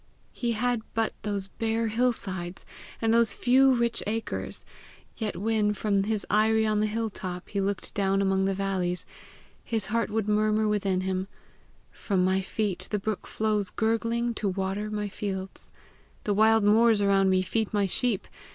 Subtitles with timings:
[0.33, 2.65] He had but those bare hill sides,
[3.03, 4.65] and those few rich acres,
[5.17, 9.05] yet when, from his eyry on the hill top, he looked down among the valleys,
[9.63, 11.27] his heart would murmur within him,
[11.91, 15.69] "From my feet the brook flows gurgling to water my fields!
[16.23, 18.27] The wild moors around me feed my sheep!